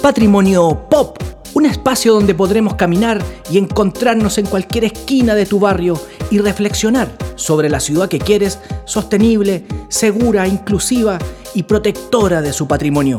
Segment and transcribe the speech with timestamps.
[0.00, 1.18] Patrimonio Pop,
[1.52, 6.00] un espacio donde podremos caminar y encontrarnos en cualquier esquina de tu barrio
[6.30, 11.18] y reflexionar sobre la ciudad que quieres, sostenible, segura, inclusiva
[11.54, 13.18] y protectora de su patrimonio.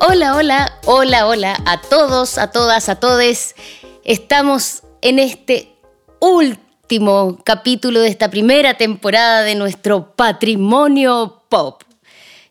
[0.00, 3.54] Hola, hola, hola, hola a todos, a todas, a todes.
[4.04, 5.74] Estamos en este
[6.20, 11.87] último capítulo de esta primera temporada de nuestro Patrimonio Pop.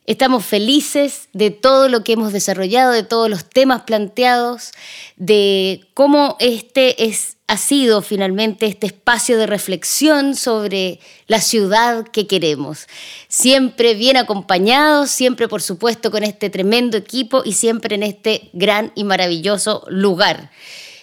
[0.08, 4.72] Estamos felices de todo lo que hemos desarrollado, de todos los temas planteados,
[5.18, 12.26] de cómo este es, ha sido finalmente este espacio de reflexión sobre la ciudad que
[12.26, 12.88] queremos.
[13.28, 18.94] Siempre bien acompañados, siempre por supuesto con este tremendo equipo y siempre en este gran
[18.96, 20.52] y maravilloso lugar.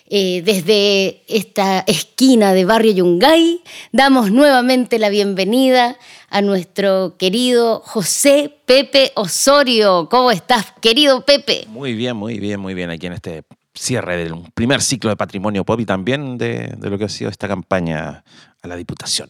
[0.07, 5.99] Eh, desde esta esquina de Barrio Yungay, damos nuevamente la bienvenida
[6.35, 10.09] a nuestro querido José Pepe Osorio.
[10.11, 11.65] ¿Cómo estás, querido Pepe?
[11.69, 15.65] Muy bien, muy bien, muy bien aquí en este cierre del primer ciclo de Patrimonio
[15.65, 18.25] Pop y también de, de lo que ha sido esta campaña
[18.63, 19.29] a la Diputación.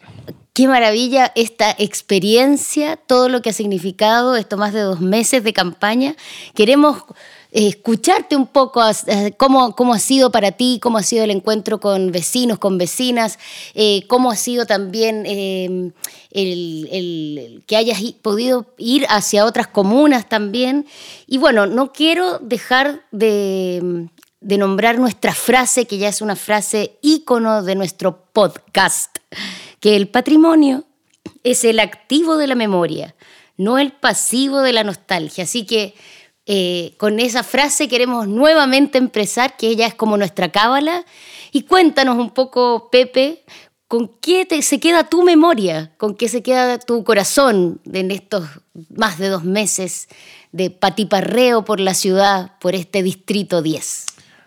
[0.54, 5.52] Qué maravilla esta experiencia, todo lo que ha significado estos más de dos meses de
[5.52, 6.16] campaña.
[6.54, 7.04] Queremos
[7.54, 8.82] escucharte un poco
[9.36, 13.38] cómo, cómo ha sido para ti, cómo ha sido el encuentro con vecinos, con vecinas,
[13.74, 15.92] eh, cómo ha sido también eh,
[16.32, 20.86] el, que hayas podido ir hacia otras comunas también.
[21.28, 24.08] Y bueno, no quiero dejar de,
[24.40, 29.16] de nombrar nuestra frase, que ya es una frase ícono de nuestro podcast,
[29.78, 30.84] que el patrimonio
[31.44, 33.14] es el activo de la memoria,
[33.56, 35.44] no el pasivo de la nostalgia.
[35.44, 35.94] Así que
[36.46, 41.04] eh, con esa frase queremos nuevamente empezar, que ella es como nuestra cábala.
[41.52, 43.44] Y cuéntanos un poco, Pepe,
[43.88, 45.92] ¿con qué se queda tu memoria?
[45.96, 48.48] ¿Con qué se queda tu corazón en estos
[48.94, 50.08] más de dos meses
[50.52, 54.06] de patiparreo por la ciudad, por este distrito 10?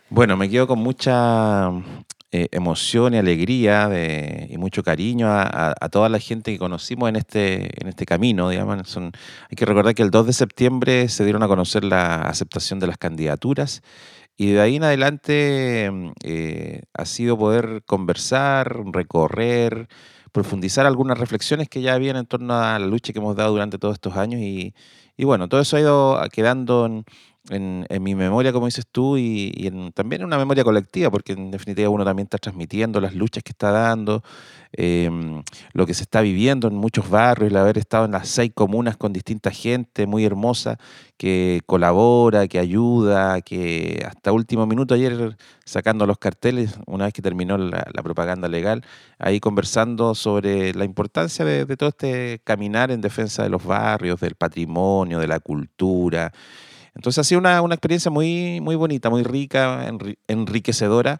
[0.10, 1.72] Bueno, me quedo con mucha
[2.32, 3.90] eh, emoción y alegría
[4.50, 8.50] y mucho cariño a, toda la gente que conocimos en este, en este camino.
[8.50, 8.98] Digamos.
[8.98, 12.88] Hay que recordar que el 2 de septiembre se dieron a conocer la aceptación de
[12.88, 13.82] las candidaturas
[14.38, 15.90] y de ahí en adelante
[16.24, 19.88] eh, ha sido poder conversar, recorrer,
[20.32, 23.80] profundizar algunas reflexiones que ya habían en torno a la lucha que hemos dado durante
[23.80, 24.76] todos estos años y,
[25.18, 27.06] y bueno, todo eso ha ido quedando en,
[27.50, 31.90] en, mi memoria, como dices tú, y, también en una memoria colectiva, porque en definitiva
[31.90, 34.24] uno también está transmitiendo las luchas que está dando,
[34.74, 35.44] em,
[35.74, 38.98] lo que se está viviendo en muchos barrios, el haber estado en las seis comunas
[38.98, 40.78] con distinta gente muy hermosa
[41.18, 47.22] que colabora, que ayuda, que hasta último minuto ayer sacando los carteles, una vez que
[47.22, 48.84] terminó la, propaganda legal,
[49.18, 54.36] ahí conversando sobre la importancia de todo este caminar en defensa de los barrios, del
[54.36, 56.32] patrimonio, de la cultura.
[56.98, 59.88] Entonces ha sido una, experiencia muy, muy bonita, muy rica,
[60.28, 61.20] enriquecedora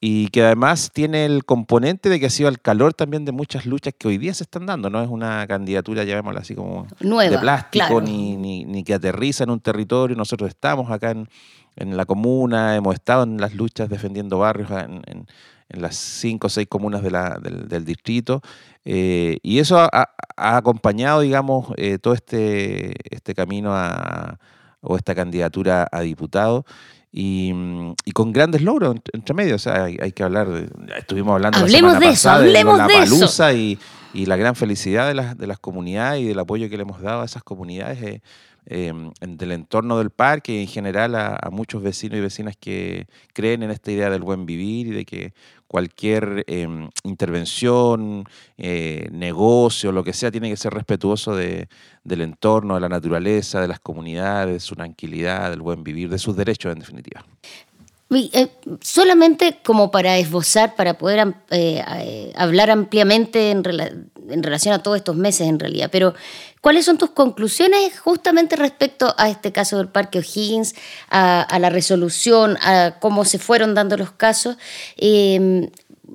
[0.00, 3.64] y que además tiene el componente de que ha sido el calor también de muchas
[3.64, 4.90] luchas que hoy día se están dando.
[4.90, 9.60] No es una candidatura, llamémosla así como de plástico, ni, ni, que aterriza en un
[9.60, 10.16] territorio.
[10.16, 15.26] Nosotros estamos acá en, la comuna, hemos estado en las luchas defendiendo barrios en,
[15.68, 18.42] las cinco o seis comunas del, distrito.
[18.84, 24.38] Eh, y eso ha, acompañado, digamos, eh, todo este, este camino a
[24.84, 26.64] o esta candidatura a diputado.
[27.16, 27.52] Y,
[28.12, 29.54] con grandes logros entre medio.
[29.54, 30.68] O sea, hay, que hablar, de,
[30.98, 33.78] estuvimos hablando hablemos la semana de pasada eso, hablemos de, palusa y,
[34.12, 37.00] y, la gran felicidad de las, de las comunidades y del apoyo que le hemos
[37.00, 38.02] dado a esas comunidades.
[38.02, 38.20] Eh,
[38.66, 43.62] Em, del entorno del parque y en general a, muchos vecinos y vecinas que creen
[43.62, 45.34] en esta idea del buen vivir y de que
[45.74, 48.26] cualquier em, intervención,
[48.58, 51.68] eh, negocio, lo que sea, tiene que ser respetuoso de,
[52.04, 56.18] del entorno, de la naturaleza, de las comunidades, de su tranquilidad, del buen vivir, de
[56.18, 57.26] sus derechos en definitiva.
[58.10, 58.48] Eh,
[58.80, 63.62] solamente como para esbozar, para poder eh, hablar ampliamente en,
[64.28, 66.14] en, relación a todos estos meses en realidad, pero
[66.64, 70.74] ¿Cuáles son tus conclusiones justamente respecto a este caso del Parque O'Higgins,
[71.10, 74.56] a, la resolución, a cómo se fueron dando los casos?
[74.96, 75.70] Eh,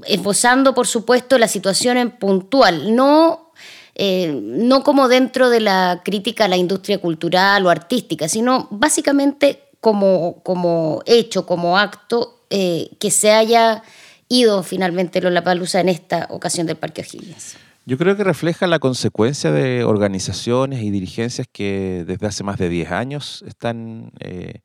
[0.08, 3.52] esbozando, por supuesto, la situación en puntual, no,
[3.94, 9.69] eh, no como dentro de la crítica a la industria cultural o artística, sino básicamente
[9.82, 13.84] como, como hecho, como acto eh, que se haya
[14.28, 17.58] ido finalmente Lollapalooza en esta ocasión del Parque O'Higgins.
[17.86, 22.70] Yo creo que refleja la consecuencia de organizaciones y dirigencias que desde hace más de
[22.70, 24.62] 10 años están eh,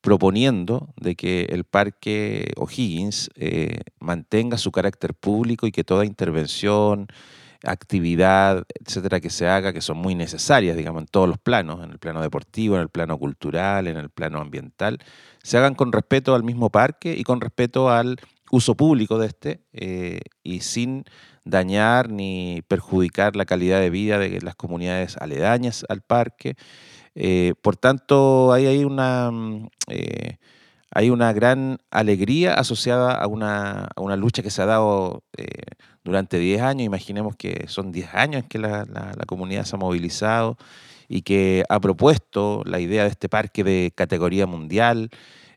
[0.00, 7.08] proponiendo de que el Parque O'Higgins eh, mantenga su carácter público y que toda intervención,
[7.64, 11.90] actividad, etcétera, que se haga, que son muy necesarias, digamos, en todos los planos, en
[11.90, 14.98] el plano deportivo, en el plano cultural, en el plano ambiental,
[15.42, 18.16] se hagan con respeto al mismo parque y con respeto al
[18.50, 21.04] uso público de este eh, y sin
[21.44, 26.56] dañar ni perjudicar la calidad de vida de las comunidades aledañas al parque.
[27.14, 30.38] Eh, por tanto, ahí hay una, mm, eh,
[30.90, 35.22] hay una gran alegría asociada a una, lucha que se ha dado
[36.04, 36.86] durante 10 años.
[36.86, 40.56] Imaginemos que son 10 años que la, la comunidad se ha movilizado
[41.08, 45.10] y que ha propuesto la idea de este parque de categoría mundial,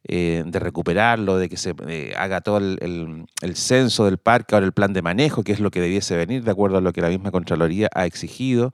[0.04, 4.72] eh, de recuperarlo, de que se eh, haga todo el, censo del parque, ahora el
[4.72, 7.10] plan de manejo, que es lo que debiese venir, de acuerdo a lo que la
[7.10, 8.72] misma Contraloría ha exigido,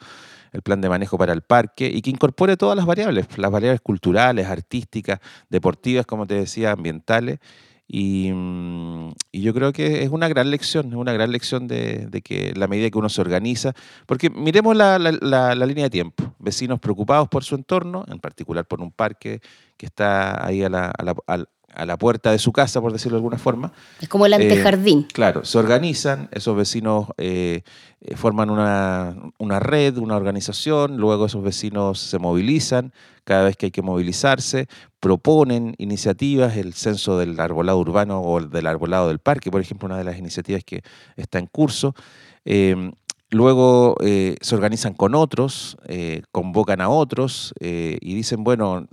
[0.51, 3.81] el plan de manejo para el parque, y que incorpore todas las variables, las variables
[3.81, 7.39] culturales, artísticas, deportivas, como te decía, ambientales.
[7.88, 12.53] Y, mm, yo creo que es una gran lección, es una gran lección de, que
[12.55, 13.73] la medida que uno se organiza,
[14.05, 18.91] porque miremos la, línea de tiempo, vecinos preocupados por su entorno, en particular por un
[18.91, 19.39] parque
[19.77, 20.93] que está ahí a la,
[21.27, 21.45] a
[21.85, 23.71] la puerta de su casa, por decirlo de alguna forma.
[24.01, 25.03] Es como el eh, antejardín.
[25.13, 27.61] claro, se organizan, esos vecinos eh,
[28.01, 32.93] eh, forman una, una, red, una organización, luego esos vecinos se movilizan
[33.23, 34.67] cada vez que hay que movilizarse,
[34.99, 39.97] proponen iniciativas, el censo del arbolado urbano o del arbolado del parque, por ejemplo, una
[39.97, 40.81] de las iniciativas que
[41.17, 41.93] está en curso.
[43.29, 48.88] Luego eh, se organizan con otros, eh, convocan a otros eh, y dicen, bueno,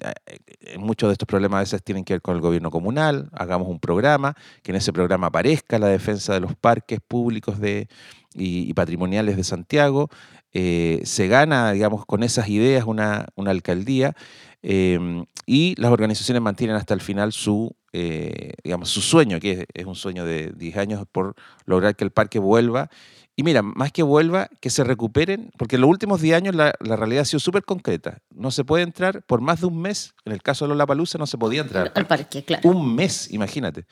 [0.77, 3.79] muchos de estos problemas a veces tienen que ver con el gobierno comunal, hagamos un
[3.79, 4.35] programa,
[4.65, 7.87] que en ese programa aparezca la defensa de los parques públicos de,
[8.35, 10.11] y, patrimoniales de Santiago.
[10.53, 14.17] se gana, digamos, con esas ideas una, una alcaldía
[14.63, 20.25] y las organizaciones mantienen hasta el final su, digamos, su sueño, que es, un sueño
[20.25, 21.37] de 10 años por
[21.67, 22.91] lograr que el parque vuelva
[23.37, 26.73] y mira, más que vuelva, que se recuperen, porque en los últimos 10 años la,
[26.81, 28.19] realidad ha sido súper concreta.
[28.33, 31.19] No se puede entrar por más de un mes, en el caso de Lola Palusa
[31.19, 31.93] no se podía entrar.
[31.95, 32.69] Al parque, claro.
[32.69, 33.87] Un mes, imagínate.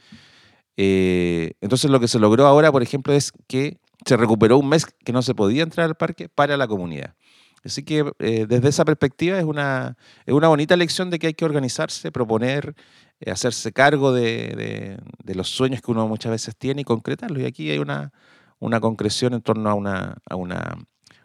[0.77, 4.87] Eh, entonces lo que se logró ahora, por ejemplo, es que se recuperó un mes
[4.87, 7.15] que no se podía entrar al parque para la comunidad.
[7.65, 11.35] Así que eh, desde esa perspectiva es una, es una bonita lección de que hay
[11.35, 12.75] que organizarse, proponer,
[13.21, 17.41] eh, hacerse cargo de, de, los sueños que uno muchas veces tiene y concretarlos.
[17.41, 18.13] Y aquí hay una,
[18.63, 20.79] una concreción en torno a una, a una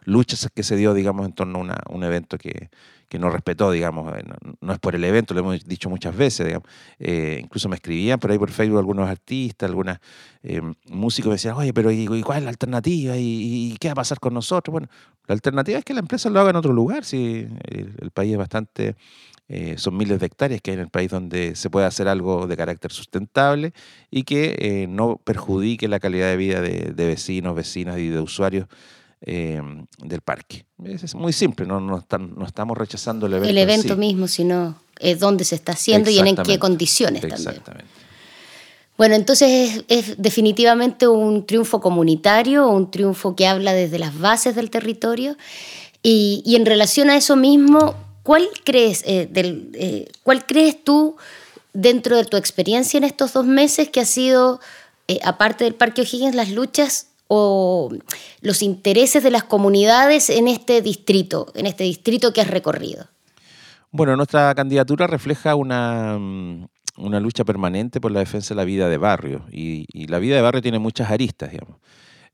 [0.04, 2.68] lucha que se dio, digamos, en torno a un evento que,
[3.08, 4.24] que, no respetó, digamos, eh,
[4.60, 6.68] no, es por el evento, lo hemos dicho muchas veces, digamos.
[6.98, 9.98] Eh, incluso me escribían por ahí por Facebook algunos artistas, algunos
[10.42, 13.14] eh, músicos me decían, oye, pero ¿y, cuál es la alternativa?
[13.16, 14.72] ¿Y, qué va a pasar con nosotros?
[14.72, 14.88] Bueno,
[15.28, 18.38] la alternativa es que la empresa lo haga en otro lugar, si el país es
[18.38, 18.96] bastante
[19.50, 22.46] eh, son miles de hectáreas que hay en el país donde se puede hacer algo
[22.46, 23.72] de carácter sustentable
[24.10, 28.68] y que eh, no perjudique la calidad de vida de, vecinos, vecinas y de usuarios
[29.22, 29.62] eh,
[30.02, 30.66] del parque.
[30.84, 33.48] Es, muy simple, no, no, estamos rechazando el evento.
[33.48, 34.76] El evento mismo, sino
[35.18, 37.86] dónde se está haciendo y en qué condiciones también.
[38.98, 44.70] Bueno, entonces es, definitivamente un triunfo comunitario, un triunfo que habla desde las bases del
[44.70, 45.36] territorio.
[46.02, 47.94] Y, y en relación a eso mismo,
[48.28, 51.16] ¿Cuál crees, eh, eh, ¿Cuál crees tú
[51.72, 54.60] dentro de tu experiencia en estos dos meses que ha sido,
[55.06, 57.90] eh, aparte del Parque O'Higgins, las luchas o
[58.42, 63.06] los intereses de las comunidades en este distrito, en este distrito que has recorrido?
[63.92, 66.68] Bueno, nuestra candidatura refleja una, mm,
[66.98, 70.36] una lucha permanente por la defensa de la vida de barrio y, y la vida
[70.36, 71.78] de barrio tiene muchas aristas, digamos.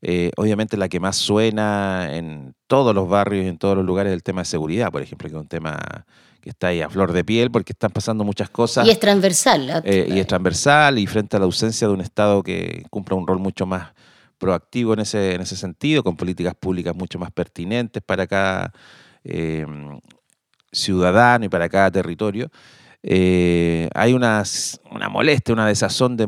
[0.07, 4.11] Eh, obviamente la que más suena en todos los barrios y en todos los lugares
[4.11, 6.05] es el tema de seguridad, por ejemplo, que es un tema
[6.41, 8.85] que está ahí a flor de piel porque están pasando muchas cosas.
[8.85, 9.81] Y es transversal.
[9.83, 13.25] Eh, y es transversal y frente a la ausencia de un Estado que cumpla un
[13.25, 13.93] rol mucho más
[14.37, 18.73] proactivo en ese, en ese sentido, con políticas públicas mucho más pertinentes para cada
[19.23, 19.65] eh,
[20.71, 22.51] ciudadano y para cada territorio.
[23.07, 24.41] Eh, hay una,
[24.89, 26.25] una, molestia, una desazón de,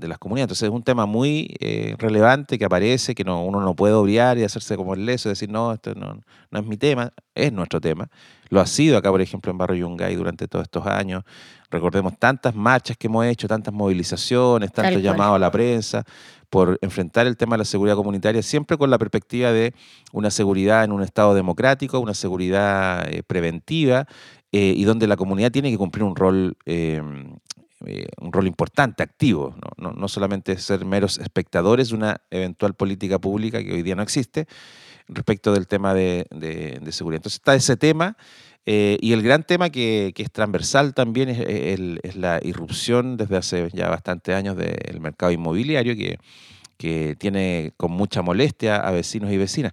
[0.00, 0.44] las comunidades.
[0.44, 4.38] Entonces es un tema muy eh, relevante que aparece, que no, uno no puede obviar
[4.38, 6.20] y hacerse como el leso, decir, no, esto no,
[6.52, 8.08] no, es mi tema, es nuestro tema.
[8.48, 11.24] Lo ha sido acá, por ejemplo, en Barrio Yungay durante todos estos años.
[11.68, 16.04] Recordemos tantas marchas que hemos hecho, tantas movilizaciones, tantos llamados a la prensa
[16.48, 19.74] por enfrentar el tema de la seguridad comunitaria, siempre con la perspectiva de
[20.12, 24.06] una seguridad en un Estado democrático, una seguridad eh, preventiva
[24.56, 27.02] eh, y donde la comunidad tiene que cumplir un rol, eh,
[27.86, 29.90] eh, un rol importante, activo, ¿no?
[29.90, 34.46] No, solamente ser meros espectadores de una eventual política pública que hoy día no existe
[35.08, 36.28] respecto del tema de,
[36.92, 37.18] seguridad.
[37.18, 38.16] Entonces está ese tema.
[38.64, 44.36] y el gran tema que, es transversal también es, la irrupción desde hace ya bastantes
[44.36, 46.20] años del mercado inmobiliario, que
[46.76, 49.72] que tiene con mucha molestia a vecinos y vecinas.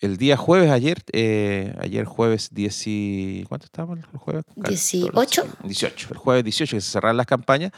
[0.00, 4.44] El día jueves, ayer, eh, ayer jueves 10 ¿cuánto estábamos el jueves?
[4.56, 5.46] 18.
[5.64, 7.72] 18, el jueves 18 que se cerraron las campañas.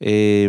[0.00, 0.48] Eh,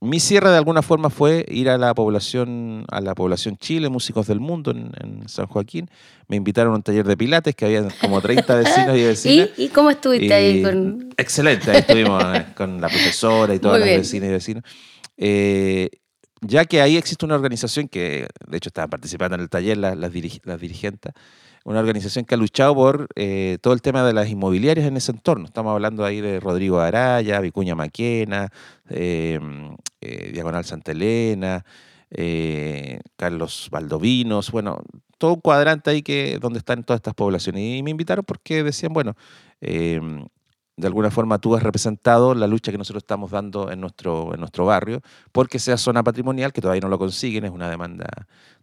[0.00, 4.26] mi cierre de alguna forma fue ir a la población, a la población Chile, Músicos
[4.26, 5.88] del Mundo en, San Joaquín.
[6.26, 9.50] Me invitaron a un taller de pilates que había como 30 vecinos y vecinas.
[9.56, 10.62] ¿Y, cómo estuviste ahí?
[10.62, 11.14] Con...
[11.16, 12.24] Excelente, ahí estuvimos
[12.56, 14.64] con la profesora y todas las vecinas y vecinos
[16.42, 19.96] ya que ahí existe una organización que, de hecho, estaban participando en el taller las,
[19.96, 21.12] las, dirigentes,
[21.64, 25.12] una organización que ha luchado por eh, todo el tema de las inmobiliarias en ese
[25.12, 25.46] entorno.
[25.46, 28.50] Estamos hablando ahí de Rodrigo Araya, Vicuña Maquena,
[28.90, 31.64] em, eh, Diagonal Santa Elena,
[32.10, 34.82] eh, Carlos Valdovinos, bueno,
[35.18, 37.62] todo un cuadrante ahí que, donde están todas estas poblaciones.
[37.62, 39.14] Y me invitaron porque decían, bueno,
[39.60, 40.26] em,
[40.76, 44.40] de alguna forma tú has representado la lucha que nosotros estamos dando en nuestro, en
[44.40, 48.06] nuestro barrio, porque sea zona patrimonial, que todavía no lo consiguen, es una demanda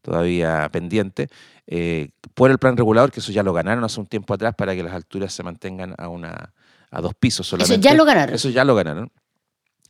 [0.01, 1.27] todavía pendiente,
[1.67, 4.75] eh, por el plan regulador, que eso ya lo ganaron hace un tiempo atrás para
[4.75, 6.53] que las alturas se mantengan a, una,
[6.89, 7.73] a dos pisos solamente.
[7.73, 8.35] Eso ya lo ganaron.
[8.35, 9.11] Eso ya lo ganaron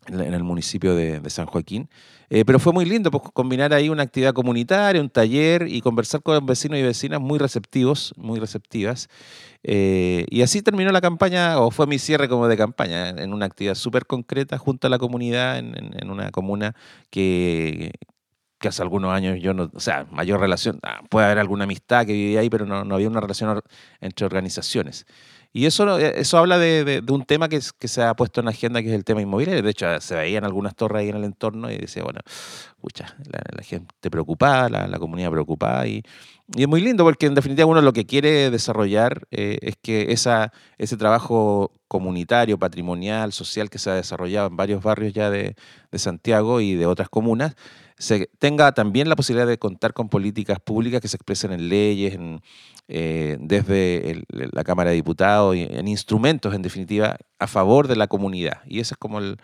[0.09, 1.89] en el municipio de, San Joaquín.
[2.29, 6.21] Eh, pero fue muy lindo pues, combinar ahí una actividad comunitaria, un taller y conversar
[6.21, 9.09] con vecinos y vecinas muy receptivos, muy receptivas.
[9.63, 13.45] Eh, y así terminó la campaña, o fue mi cierre como de campaña, en una
[13.45, 16.75] actividad súper concreta junto a la comunidad, en, una comuna
[17.09, 17.91] que,
[18.59, 22.05] que hace algunos años yo no, o sea, mayor relación, ah, puede haber alguna amistad
[22.05, 23.61] que vivía ahí, pero no, no había una relación
[24.01, 25.05] entre organizaciones.
[25.51, 28.51] Y eso, eh, eso habla de, un tema que, que, se ha puesto en la
[28.51, 29.63] agenda, que es el tema inmobiliario.
[29.63, 33.63] De hecho, se veían algunas torres ahí en el entorno y decía, bueno, escucha, la,
[33.63, 35.87] gente preocupada, la, comunidad preocupada.
[35.87, 36.03] Y,
[36.55, 40.11] y, es muy lindo porque en definitiva uno lo que quiere desarrollar eh, es que
[40.11, 45.55] esa, ese trabajo comunitario, patrimonial, social que se ha desarrollado en varios barrios ya de,
[45.91, 47.55] de Santiago y de otras comunas,
[47.99, 52.15] se tenga también la posibilidad de contar con políticas públicas que se expresen en leyes,
[52.15, 52.41] en,
[52.87, 58.07] eh, desde la Cámara de Diputados, y en instrumentos, en definitiva, a favor de la
[58.07, 58.61] comunidad.
[58.65, 59.37] Y ese es como el,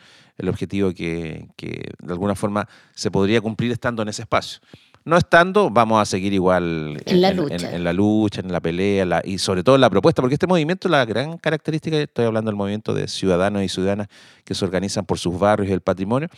[0.47, 4.61] objetivo que, de alguna forma se podría cumplir estando en ese espacio.
[5.03, 7.75] No estando, vamos a seguir igual en, la, lucha.
[7.75, 10.89] En, la lucha, en la pelea y sobre todo en la propuesta, porque este movimiento,
[10.89, 14.07] la gran característica, estoy hablando del movimiento de ciudadanos y ciudadanas
[14.43, 16.29] que se organizan por sus barrios y el patrimonio,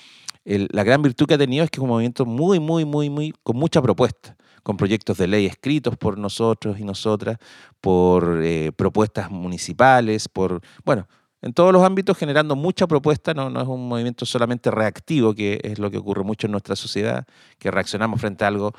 [0.47, 3.33] la gran virtud que ha tenido es que es un movimiento muy, muy, muy, muy,
[3.43, 4.37] con mucha propuesta
[4.67, 7.37] con proyectos de ley escritos por nosotros y nosotras,
[7.79, 11.07] por eh, propuestas municipales, por, bueno,
[11.41, 15.61] en todos los ámbitos generando mucha propuesta, no, no es un movimiento solamente reactivo, que
[15.63, 17.25] es lo que ocurre mucho en nuestra sociedad,
[17.59, 18.73] que reaccionamos frente a algo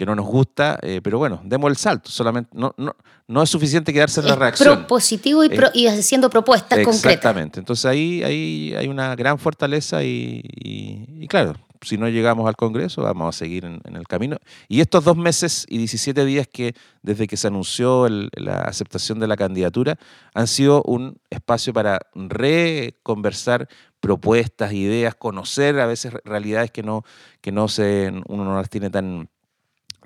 [0.00, 2.96] que no nos gusta, eh, pero bueno, demos el salto, solamente no, no,
[3.28, 4.78] no es suficiente quedarse en la reacción.
[4.78, 7.04] Propositivo y, y haciendo propuestas concretas.
[7.04, 11.52] Exactamente, entonces ahí, ahí hay una gran fortaleza y, y claro,
[11.82, 14.38] si no llegamos al Congreso, vamos a seguir en, el camino.
[14.68, 19.26] Y estos dos meses y 17 días que desde que se anunció la aceptación de
[19.26, 19.98] la candidatura
[20.32, 23.68] han sido un espacio para reconversar
[24.00, 27.04] propuestas, ideas, conocer a veces realidades que no,
[27.42, 29.28] que no se, uno no las tiene tan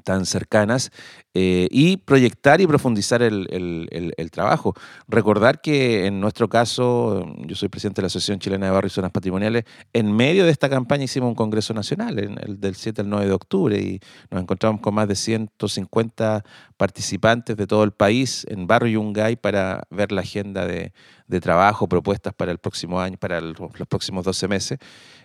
[0.04, 0.92] tan cercanas
[1.32, 4.75] eh, y proyectar y profundizar el, trabajo.
[5.08, 8.96] Recordar que en nuestro caso, yo soy presidente de la Asociación Chilena de Barrios y
[8.96, 13.00] Zonas Patrimoniales, en medio de esta campaña hicimos un Congreso Nacional, en el del 7
[13.00, 16.44] al 9 de octubre, y nos encontramos con más de 150
[16.76, 20.92] participantes de todo el país en Barrio Yungay para ver la agenda de,
[21.26, 24.78] de trabajo, propuestas para el próximo año, para los próximos 12 meses.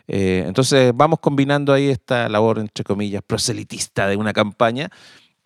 [0.08, 4.90] Eh, entonces vamos combinando ahí esta labor, entre comillas, proselitista de una campaña,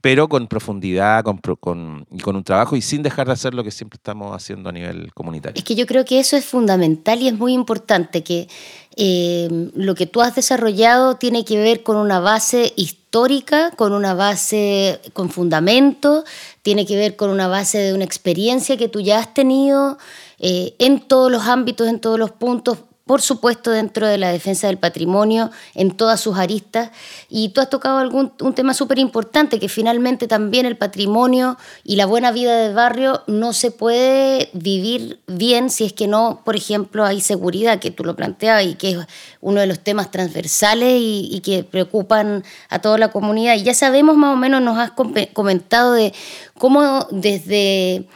[0.04, 3.64] pero con profundidad con, con, y con un trabajo y sin dejar de hacer lo
[3.64, 5.58] que siempre estamos haciendo a nivel comunitario.
[5.58, 8.50] Es que yo creo que eso es fundamental y es muy importante, que
[8.98, 14.14] eh, lo que tú has desarrollado tiene que ver con una base histórica, con una
[14.14, 16.26] base con fundamento,
[16.64, 19.98] tiene que ver con una base de una experiencia que tú ya has tenido
[20.40, 24.68] eh, en todos los ámbitos, en todos los puntos, por supuesto dentro de la defensa
[24.68, 26.92] del patrimonio en todas sus aristas.
[27.30, 31.98] Y tú has tocado algún, un tema súper importante, que finalmente también el patrimonio y
[31.98, 36.56] la buena vida del barrio no se puede vivir bien si es que no, por
[36.56, 38.98] ejemplo, hay seguridad, que tú lo planteabas y que es
[39.42, 43.56] uno de los temas transversales y, que preocupan a toda la comunidad.
[43.56, 44.92] Y ya sabemos más o menos, nos has
[45.34, 46.14] comentado de
[46.58, 48.08] cómo desde...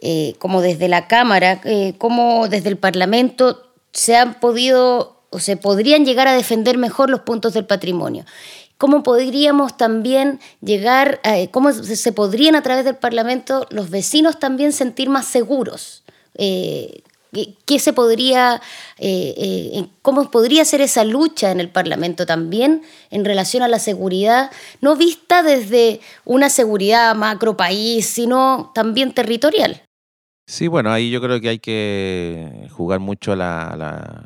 [0.00, 5.56] Eh, como desde la Cámara, eh, como desde el Parlamento se han podido o se
[5.56, 8.24] podrían llegar a defender mejor los puntos del patrimonio.
[8.78, 14.72] ¿Cómo podríamos también llegar, a, cómo se podrían a través del Parlamento los vecinos también
[14.72, 16.04] sentir más seguros?
[16.36, 17.02] Eh,
[17.66, 18.62] qué, se podría,
[18.98, 23.78] eh, eh, cómo podría ser esa lucha en el Parlamento también en relación a la
[23.78, 24.50] seguridad,
[24.80, 29.82] no vista desde una seguridad macro país, sino también territorial.
[30.50, 34.24] Sí, bueno, ahí yo creo que hay que jugar mucho a,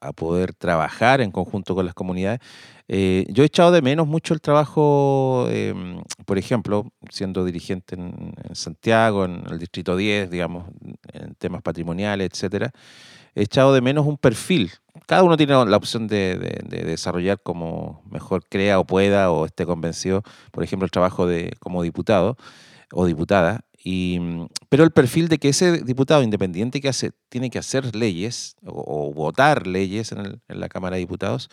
[0.00, 2.40] a, poder trabajar en conjunto con las comunidades.
[2.88, 8.34] Eh, yo he echado de menos mucho el trabajo, em, por ejemplo, siendo dirigente en,
[8.52, 10.66] Santiago, en el Distrito 10, digamos,
[11.14, 12.70] en temas patrimoniales, etcétera.
[13.34, 14.72] He echado de menos un perfil.
[15.06, 19.64] Cada uno tiene la opción de, de desarrollar como mejor crea o pueda o esté
[19.64, 20.22] convencido,
[20.52, 22.36] por ejemplo, el trabajo de, como diputado
[22.92, 23.62] o diputada.
[23.88, 28.56] Mm, pero el perfil de que ese diputado independiente que hace, tiene que hacer leyes
[28.64, 31.48] o, votar leyes en, la Cámara de Diputados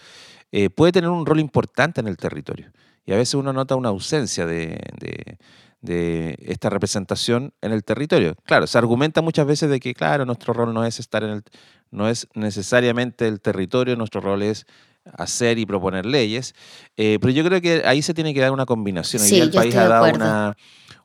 [0.51, 2.71] eh, puede tener un rol importante en el territorio.
[3.05, 4.79] Y a veces uno nota una ausencia de,
[6.47, 8.35] esta representación en el territorio.
[8.45, 11.43] Claro, se argumenta muchas veces de que, claro, nuestro rol no es estar en el,
[11.91, 14.65] no es necesariamente el territorio, nuestro rol es
[15.17, 16.55] hacer y proponer leyes,
[16.97, 19.21] eh, pero yo creo que ahí se tiene que dar una combinación.
[19.21, 20.55] Hoy el país ha dado una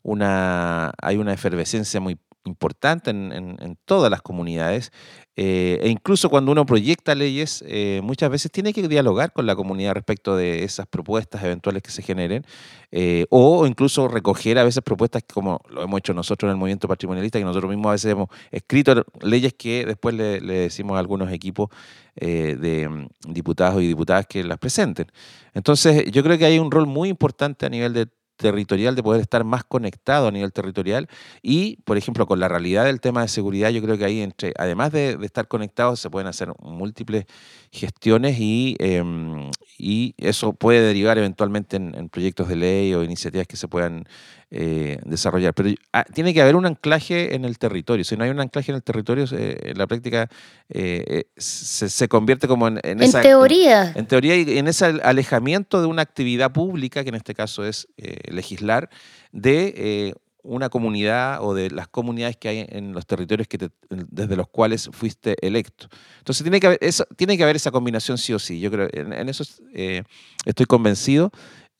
[0.09, 4.91] una, hay una efervescencia muy importante en, todas las comunidades
[5.37, 9.55] eh, e incluso cuando uno proyecta leyes eh, muchas veces tiene que dialogar con la
[9.55, 12.45] comunidad respecto de esas propuestas eventuales que se generen
[12.91, 16.89] eh, o incluso recoger a veces propuestas como lo hemos hecho nosotros en el movimiento
[16.89, 21.31] patrimonialista que nosotros mismos a veces hemos escrito leyes que después le, decimos a algunos
[21.31, 21.69] equipos
[22.15, 25.07] de mm, diputados y diputadas que las presenten.
[25.55, 29.21] Entonces yo creo que hay un rol muy importante a nivel de territorial, de poder
[29.21, 31.09] estar más conectado a nivel territorial.
[31.43, 34.55] Y, por ejemplo, con la realidad del tema de seguridad, yo creo que ahí, entre,
[34.57, 37.27] además de, estar conectados, se pueden hacer múltiples
[37.71, 43.57] gestiones y, em, y eso puede derivar eventualmente en, proyectos de ley o iniciativas que
[43.57, 44.05] se puedan
[44.51, 45.55] eh, desarrollar.
[45.55, 48.05] Pero ah, tiene que haber un anclaje en el territorio.
[48.05, 50.29] Si no hay un anclaje en el territorio, en la práctica
[50.69, 53.93] eh, se, convierte como en, en, en teoría.
[53.95, 57.89] En teoría y en ese alejamiento de una actividad pública, que en este caso es
[57.97, 58.89] eh, legislar,
[59.33, 64.49] de una comunidad o de las comunidades que hay en los territorios que desde los
[64.49, 65.89] cuales fuiste electo.
[66.19, 68.61] Entonces tiene que haber, eso, tiene que haber esa combinación sí o sí.
[68.61, 69.45] Yo creo, en, eso
[69.75, 70.03] eh,
[70.47, 71.31] estoy convencido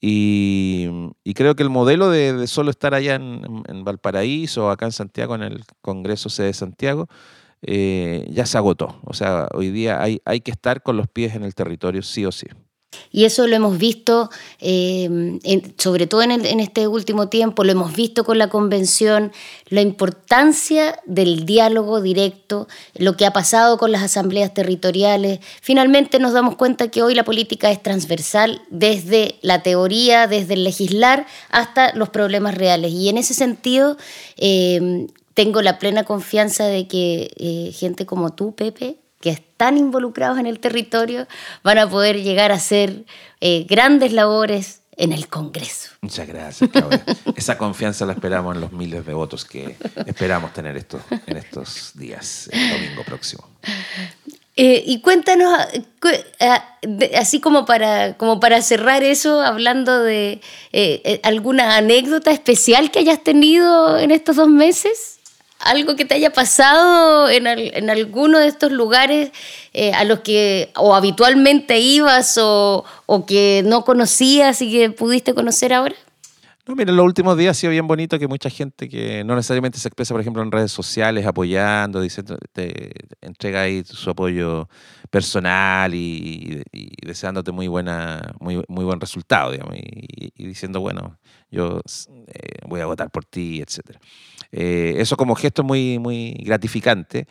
[0.01, 0.89] y,
[1.35, 5.43] creo que el modelo de, solo estar allá en, Valparaíso o acá en Santiago, en
[5.43, 7.09] el Congreso C de Santiago,
[7.63, 9.01] eh, ya se agotó.
[9.05, 12.25] O sea, hoy día hay, hay que estar con los pies en el territorio sí
[12.25, 12.47] o sí.
[13.11, 15.41] Y eso lo hemos visto, eh,
[15.79, 19.33] sobre todo en, este último tiempo, lo hemos visto con la convención,
[19.69, 25.41] la importancia del diálogo directo, lo que ha pasado con las asambleas territoriales.
[25.61, 30.65] Finalmente nos damos cuenta que hoy la política es transversal desde la teoría, desde el
[30.65, 32.93] legislar hasta los problemas reales.
[32.93, 33.97] Y en ese sentido,
[34.37, 40.39] eh, tengo la plena confianza de que eh, gente como tú, Pepe, que están involucrados
[40.39, 41.27] en el territorio
[41.63, 43.05] van a poder llegar a hacer
[43.41, 45.91] eh, grandes labores en el Congreso.
[46.01, 47.05] Muchas gracias, Claudia.
[47.37, 49.77] Esa confianza la esperamos en los miles de votos que
[50.07, 53.49] esperamos tener esto, en estos días, el domingo próximo.
[54.57, 60.41] Eh, y cuéntanos, eh, así como para, como para cerrar eso, hablando de
[61.23, 65.18] alguna anécdota especial que hayas tenido en estos dos meses
[65.71, 69.31] algo que te haya pasado en, en alguno de estos lugares
[69.73, 75.35] eh, a los que o habitualmente ibas o, o, que no conocías y que pudiste
[75.35, 75.95] conocer ahora?
[76.69, 79.35] No, mira, en los últimos días ha sido bien bonito que mucha gente que no
[79.35, 84.69] necesariamente se expresa, por ejemplo, en redes sociales, apoyando, diciendo, te, entrega ahí su apoyo
[85.11, 86.63] personal y,
[87.03, 91.19] deseándote muy buena, muy, muy buen resultado, digamos, y, diciendo, bueno,
[91.51, 91.81] yo
[92.27, 93.99] eh, voy a votar por ti, etcétera.
[94.51, 97.27] Eh, eso como gesto muy, muy gratificante.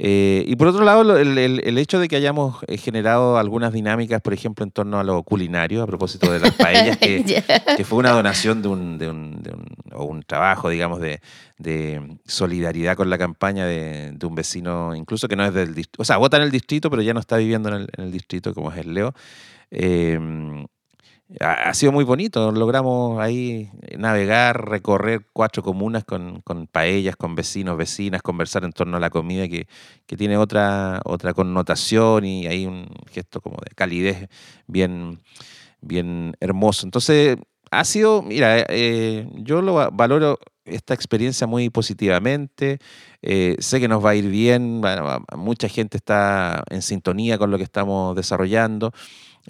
[0.00, 4.32] Eh, y por otro lado, el, hecho de que hayamos eh, generado algunas dinámicas, por
[4.32, 8.62] ejemplo, en torno a lo culinario, a propósito de las paellas, que, fue una donación
[8.62, 9.42] de un, de un,
[9.92, 11.20] o un trabajo, digamos, de,
[12.26, 16.16] solidaridad con la campaña de, un vecino, incluso que no es del distrito, o sea,
[16.18, 18.70] vota en el distrito, pero ya no está viviendo en el, en el distrito como
[18.70, 19.14] es el Leo
[21.40, 22.50] ha, sido muy bonito.
[22.52, 29.00] Logramos ahí navegar, recorrer cuatro comunas con, paellas, con vecinos, vecinas, conversar en torno a
[29.00, 29.66] la comida que,
[30.16, 34.28] tiene otra, otra connotación y hay un gesto como de calidez
[34.66, 35.20] bien,
[35.80, 36.86] bien hermoso.
[36.86, 37.36] Entonces,
[37.70, 42.78] ha sido, mira, eh, yo lo valoro esta experiencia muy positivamente.
[43.22, 44.80] Eh, sé que nos va a ir bien,
[45.36, 48.92] mucha gente está en sintonía con lo que estamos desarrollando.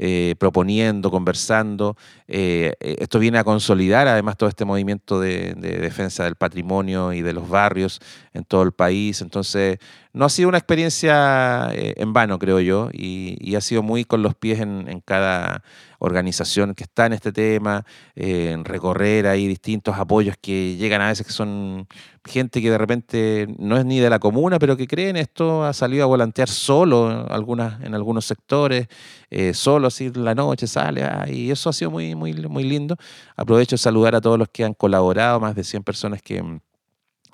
[0.01, 1.97] Eh, proponiendo, conversando.
[2.29, 7.21] Eh, eh, esto viene a consolidar además todo este movimiento de, defensa del patrimonio y
[7.21, 8.01] de los barrios
[8.33, 9.23] en todo el país.
[9.23, 9.79] Entonces,
[10.13, 14.37] no ha sido una experiencia en vano, creo yo, y, ha sido muy con los
[14.37, 15.65] pies en, cada
[15.99, 17.85] organización que está en este tema,
[18.15, 21.89] en recorrer ahí distintos apoyos que llegan a veces que son
[22.29, 25.73] gente que de repente no es ni de la comuna, pero que creen esto, ha
[25.73, 28.87] salido a volantear solo algunas, en algunos sectores,
[29.31, 32.65] eh, solo así en la noche sale, ah, y eso ha sido muy, muy, muy
[32.65, 32.97] lindo.
[33.37, 36.61] Aprovecho de saludar a todos los que han colaborado, más de 100 personas que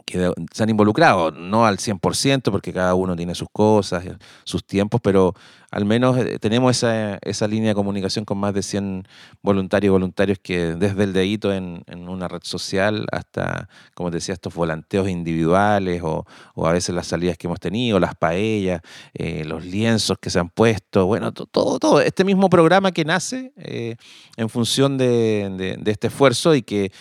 [0.06, 4.04] se han involucrado, no al 100%, porque cada uno tiene sus cosas,
[4.44, 5.34] sus tiempos, pero
[5.74, 9.08] al menos eh, tenemos esa, esa, línea de comunicación con más de 100
[9.42, 14.34] voluntarios y voluntarios que desde el dedito en, en una red social hasta, como decía,
[14.34, 18.82] estos volanteos individuales o, o, a veces las salidas que hemos tenido, las paellas,
[19.14, 22.00] eh, los lienzos que se han puesto, bueno, todo, todo.
[22.00, 23.96] Este mismo programa que nace eh,
[24.36, 26.92] en función de, de, este esfuerzo y que,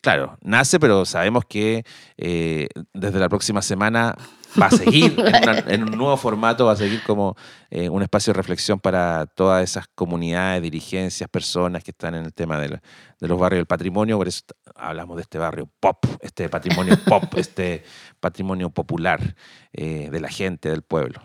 [0.00, 1.84] claro, nace, pero sabemos que
[2.16, 4.14] desde la próxima semana
[4.60, 5.16] va a seguir
[5.66, 7.36] en, un nuevo formato, va a seguir como
[7.70, 12.32] eh, un espacio de reflexión para todas esas comunidades, dirigencias, personas que están en el
[12.32, 12.80] tema de,
[13.20, 14.18] los barrios del patrimonio.
[14.18, 14.42] Por eso
[14.74, 17.84] hablamos de este barrio pop, este patrimonio pop, este
[18.20, 19.34] patrimonio popular
[19.72, 21.20] eh, de la gente, del pueblo.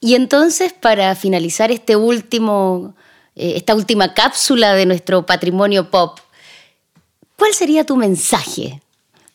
[0.00, 2.96] Y entonces, para finalizar este último,
[3.36, 6.18] eh, esta última cápsula de nuestro patrimonio pop,
[7.36, 8.82] ¿cuál sería tu mensaje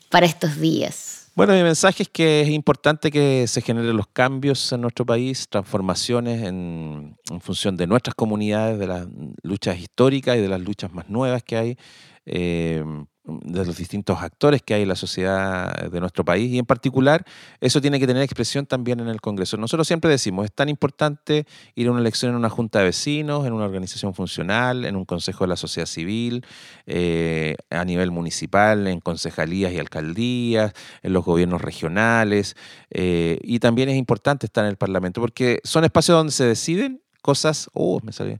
[0.09, 1.16] para estos días?
[1.37, 5.47] Bueno, mi mensaje es que es importante que se generen los cambios en nuestro país,
[5.47, 9.07] transformaciones en, función de nuestras comunidades, de las
[9.43, 11.77] luchas históricas y de las luchas más nuevas que hay.
[12.29, 12.83] Eh,
[13.27, 17.25] de los distintos actores que hay en la sociedad de nuestro país y en particular
[17.59, 19.57] eso tiene que tener expresión también en el Congreso.
[19.57, 23.45] Nosotros siempre decimos, es tan importante ir a una elección en una junta de vecinos,
[23.45, 26.45] en una organización funcional, en un consejo de la sociedad civil,
[26.85, 32.55] eh, a nivel municipal, en concejalías y alcaldías, en los gobiernos regionales
[32.89, 37.01] eh, y también es importante estar en el Parlamento porque son espacios donde se deciden
[37.21, 38.39] cosas, oh, me salió,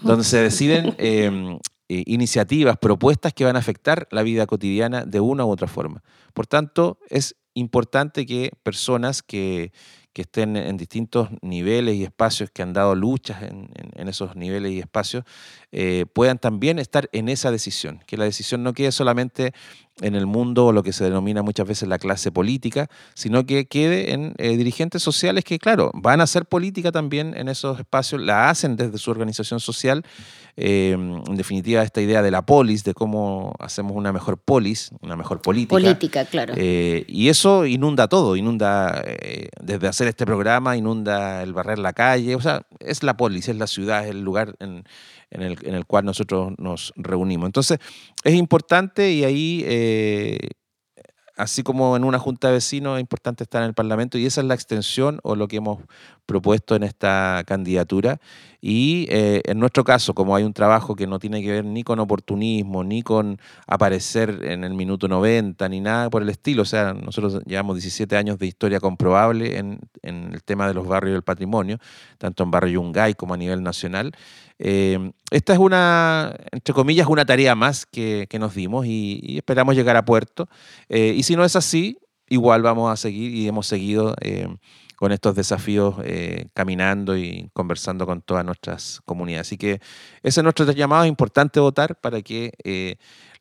[0.00, 5.20] donde se deciden em, eh, iniciativas, propuestas que van a afectar la vida cotidiana de
[5.20, 6.02] una u otra forma.
[6.32, 9.72] Por tanto, es importante que personas que,
[10.12, 13.68] que estén en distintos niveles y espacios, que han dado luchas en,
[14.08, 15.24] esos niveles y espacios,
[15.70, 19.54] eh, puedan también estar en esa decisión, que la decisión no quede solamente
[20.00, 23.66] en el mundo o lo que se denomina muchas veces la clase política, sino que
[23.66, 28.20] quede en eh, dirigentes sociales que, claro, van a hacer política también en esos espacios,
[28.20, 30.04] la hacen desde su organización social.
[30.56, 35.16] Eh, en definitiva, esta idea de la polis, de cómo hacemos una mejor polis, una
[35.16, 35.70] mejor política.
[35.74, 36.54] Política, claro.
[36.56, 39.02] y eso inunda todo, inunda
[39.62, 43.56] desde hacer este programa, inunda el barrer la calle, o sea, es la polis, es
[43.56, 44.84] la ciudad, es el lugar en,
[45.30, 47.46] en, el, en el, cual nosotros nos reunimos.
[47.46, 47.78] Entonces,
[48.24, 49.64] es importante y ahí...
[49.66, 50.38] Eh,
[51.36, 54.40] así como en una junta de vecinos es importante estar en el Parlamento y esa
[54.40, 55.80] es la extensión o lo que hemos
[56.26, 58.20] propuesto en esta candidatura.
[58.60, 61.82] Y eh, en nuestro caso, como hay un trabajo que no tiene que ver ni
[61.82, 66.66] con oportunismo, ni con aparecer en el minuto 90, ni nada por el estilo, o
[66.66, 71.14] sea, nosotros llevamos 17 años de historia comprobable en, en el tema de los barrios
[71.14, 71.78] del patrimonio,
[72.18, 74.12] tanto en Barrio Yungay como a nivel nacional.
[74.58, 79.96] Eh, esta es una, entre comillas, una tarea más que, nos dimos y, esperamos llegar
[79.96, 80.48] a puerto.
[80.88, 84.48] Eh, y si no es así, igual vamos a seguir y hemos seguido eh,
[85.02, 85.96] con estos desafíos
[86.54, 89.48] caminando y conversando con todas nuestras comunidades.
[89.48, 89.80] Así que
[90.22, 92.52] ese es nuestro llamado, es importante votar para que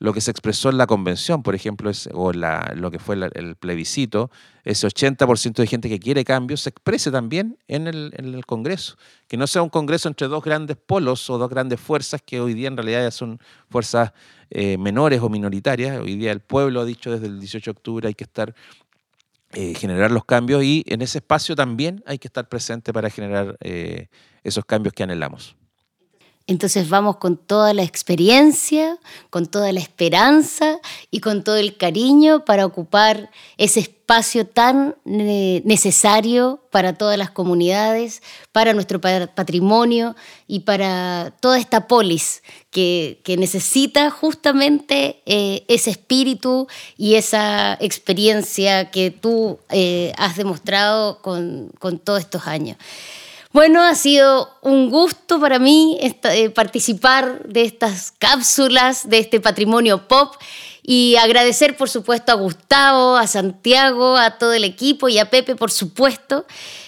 [0.02, 3.16] lo que se expresó en la convención, por ejemplo, es, o la, lo que fue
[3.36, 4.32] el plebiscito,
[4.64, 8.98] ese 80% de gente que quiere cambios, se exprese también en el, en el, Congreso.
[9.28, 12.56] Que no sea un Congreso entre dos grandes polos o dos grandes fuerzas que hoy
[12.56, 14.12] día en realidad ya son fuerzas
[14.50, 16.00] eh, menores o minoritarias.
[16.00, 18.56] Hoy día el pueblo ha dicho desde el 18 de octubre hay que estar
[19.54, 23.58] eh, generar los cambios y en ese espacio también hay que estar presente para generar
[23.62, 24.08] eh,
[24.44, 25.58] esos cambios que anhelamos.
[26.52, 32.44] Entonces vamos con toda la experiencia, con toda la esperanza y con todo el cariño
[32.44, 40.60] para ocupar ese espacio tan eh, necesario para todas las comunidades, para nuestro patrimonio y
[40.60, 49.58] para toda esta polis que, necesita justamente eh, ese espíritu y esa experiencia que tú
[49.70, 52.76] eh, has demostrado con, con todos estos años.
[53.54, 60.08] Bueno, ha sido un gusto para mí eh, participar de estas cápsulas, de este patrimonio
[60.08, 60.36] pop
[60.82, 65.58] y agradecer por supuesto a Gustavo, a Santiago, a todo el equipo y a Pepe
[65.58, 66.46] por supuesto.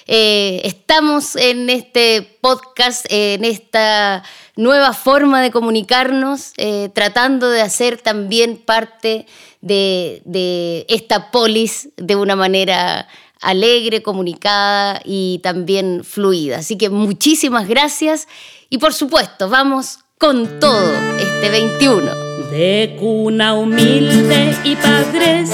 [0.07, 4.23] Eh, estamos en este podcast, en esta
[4.55, 9.25] nueva forma de comunicarnos, eh, tratando de hacer también parte
[9.59, 13.09] de, de esta polis de una manera
[13.43, 16.59] alegre, comunicada y también fluida.
[16.59, 18.27] Así que muchísimas gracias
[18.69, 22.11] y por supuesto, vamos con todo este 21.
[22.49, 25.51] De cuna humilde y padres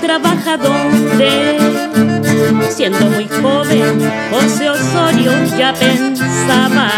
[0.00, 1.62] trabajadores,
[2.70, 6.90] siendo muy joven, José Osorio ya pensaba,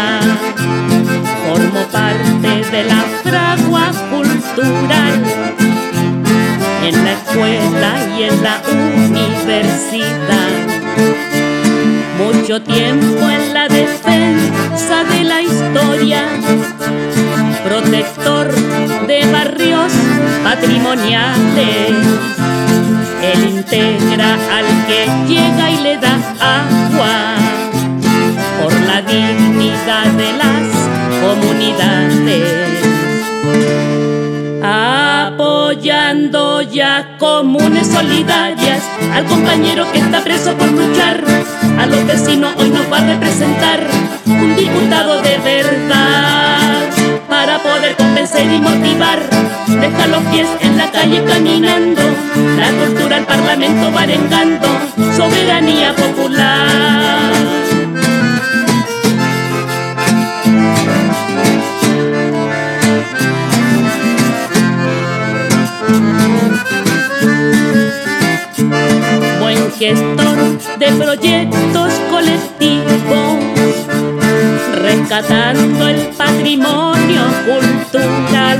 [1.45, 5.74] formó parte de la fragua cultural
[6.87, 8.61] en la escuela y en la
[9.07, 10.05] universidad.
[12.19, 16.27] Mucho tiempo en la defensa de la historia,
[17.63, 18.53] protector
[19.07, 19.91] de barrios
[20.43, 21.89] patrimoniales.
[23.23, 27.35] Él integra al que llega y le da agua
[28.61, 30.65] por la dignidad de las
[31.23, 32.74] comunidades
[35.85, 38.81] apoyando ya comunes solidarias
[39.13, 41.23] al compañero que está preso por luchar,
[41.77, 43.85] a los vecinos hoy nos va a representar
[44.25, 46.89] un diputado de verdad
[47.29, 49.19] para poder convencer y motivar.
[49.67, 52.01] Deja los pies en la calle caminando,
[52.57, 54.67] la cultura al parlamento va arengando,
[55.15, 57.64] soberanía popular.
[69.79, 73.37] Gestor de proyectos colectivos,
[74.75, 78.59] rescatando el patrimonio cultural.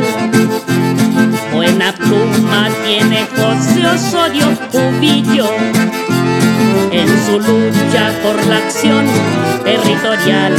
[1.54, 5.50] Buena pluma tiene José Osorio Cubillo
[6.92, 9.06] en su lucha por la acción
[9.64, 10.54] territorial.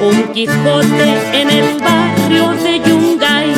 [0.00, 3.52] Un Quijote en el barrio de Yungay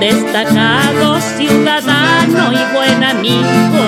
[0.00, 0.87] destacado
[2.28, 3.84] ciudadano y buen amigo.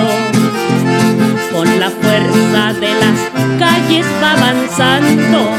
[1.51, 3.19] Con la fuerza de las
[3.59, 5.51] calles va avanzando.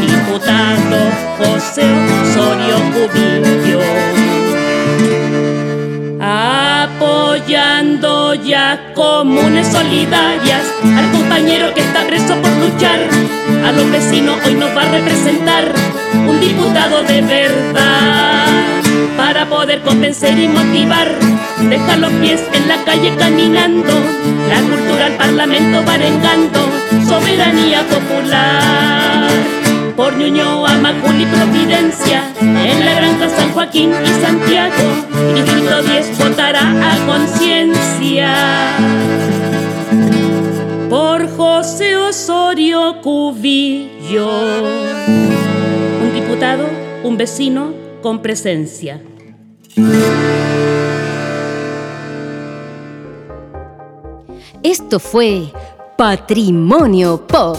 [0.00, 1.86] Diputado José
[2.22, 3.80] Osorio Cubillo.
[6.20, 10.64] Apoyando ya comunes solidarias
[10.96, 13.00] al compañero que está preso por luchar.
[13.66, 15.74] A los vecinos hoy nos va a representar
[16.26, 18.73] un diputado de verdad
[19.16, 21.08] para poder convencer y motivar.
[21.68, 23.92] Dejar los pies en la calle caminando,
[24.48, 26.60] la cultura al parlamento va arengando,
[27.06, 29.30] soberanía popular.
[29.96, 34.74] Por Ñuñoa, Macul y Providencia, en la granja San Joaquín y Santiago,
[35.34, 38.34] Distrito 10 votará a conciencia.
[40.90, 44.28] Por José Osorio Cubillo,
[46.02, 46.68] un diputado,
[47.04, 49.00] un vecino, con presencia.
[54.62, 55.50] Esto fue
[55.96, 57.56] Patrimonio Pop.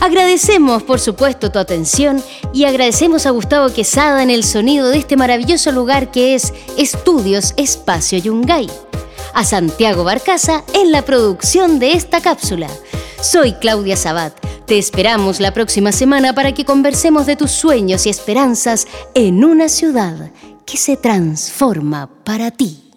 [0.00, 2.22] Agradecemos, por supuesto, tu atención
[2.54, 7.52] y agradecemos a Gustavo Quesada en el sonido de este maravilloso lugar que es Estudios
[7.58, 8.70] Espacio Yungay.
[9.34, 12.68] A Santiago Barcaza en la producción de esta cápsula.
[13.20, 14.47] Soy Claudia Sabat.
[14.68, 19.66] Te esperamos la próxima semana para que conversemos de tus sueños y esperanzas en una
[19.70, 20.30] ciudad
[20.66, 22.87] que se transforma para ti.